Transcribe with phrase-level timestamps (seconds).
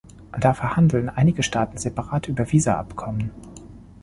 [0.39, 3.29] Da verhandeln einige Staaten separat über Visa-Abkommen.